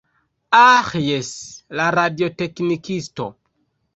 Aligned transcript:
Aĥ, 0.59 0.87
jes, 1.07 1.29
la 1.81 1.85
radioteknikisto. 1.97 3.29